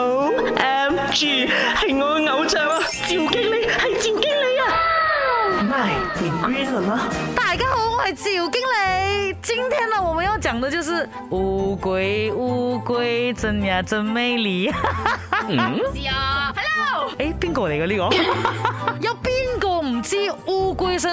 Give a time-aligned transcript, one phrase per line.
[0.00, 1.48] O M G，
[1.80, 2.78] 系我嘅偶像啊！
[2.88, 7.00] 赵经理，系赵经理啊！My g r e e n e 吗？
[7.34, 9.34] 大家好，我系赵经理。
[9.42, 14.70] 今天呢，我们要讲的就是乌龟，乌龟真呀真美丽。
[15.48, 17.10] 嗯，是啊，Hello。
[17.18, 19.08] 诶，边个嚟嘅呢个？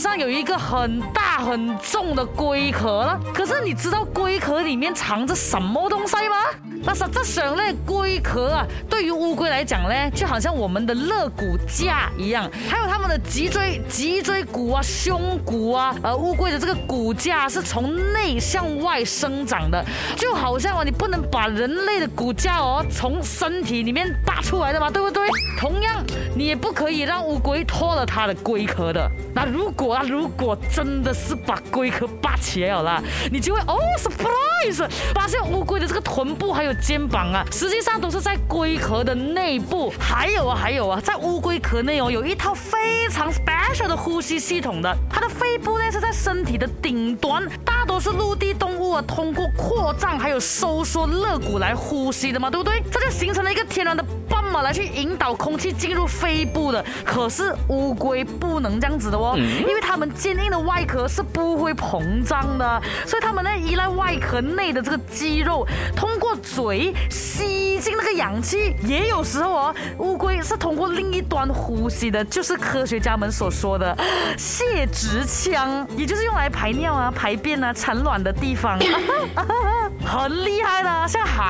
[0.00, 6.36] 上有一个很大很重的龟壳了，可是你知道龟壳里面藏着什么东西吗？
[6.82, 15.94] 那实这上呢，龟壳啊，对于乌龟来讲呢，就好像我们的肋骨架一样，还有它们的脊椎脊椎骨啊、胸骨啊。
[16.02, 19.84] 而乌龟的这个骨架是从内向外生长的，
[20.16, 25.28] 就好像啊，你不能把人类的骨架哦从身体里面拔出来的嘛，对不对？
[25.58, 26.02] 同样，
[26.34, 29.06] 你也不可以让乌龟脱了它的龟壳的。
[29.34, 30.02] 那如果啊！
[30.08, 39.92] 如果真的是把龟壳扒起来了，你就会哦，surprise，发现乌龟的这个臀部还有肩膀啊，实际上都是在龟壳的内部。
[39.98, 47.44] 还有啊，还有啊，在乌龟壳内哦，有一套非常 special 的呼吸系统的，它的肺部呢是在身体的顶端。
[47.64, 52.82] 大多是陆地动物啊，通过扩张还有收缩肋骨来呼吸的嘛，对不对？
[52.90, 54.04] 这就形成了一个天然的。
[54.52, 56.84] 怎来去引导空气进入肺部的？
[57.04, 68.74] 可是乌龟不能这样子的哦，因为它们坚硬的外壳是不会膨胀的，所以它们呢依赖外壳内的这个肌肉，通过嘴吸进那个氧气。
[68.84, 73.96] 也有时候哦，乌龟是通过另一端呼吸的，就是科学家们所说的
[74.36, 78.78] 泄殖腔，也就是用来排尿啊、排便啊、产卵的地方，
[80.04, 80.79] 很厉害。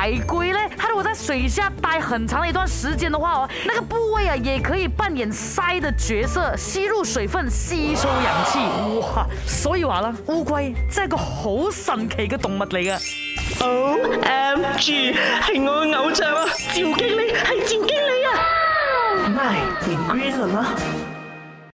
[0.01, 8.59] 海龟呢，它如果在水下待很长一段时间的话哦，那个部位啊也可以扮演鳃的角色，吸入水分，吸收氧气。
[8.99, 12.95] 哇，所以话啦，乌龟真系个好神奇嘅动物嚟嘅。
[13.63, 17.93] O M G，系我嘅偶像啊，赵经理，系赵经理
[18.25, 18.47] 啊。
[19.27, 19.59] n i
[20.09, 21.20] green 啦？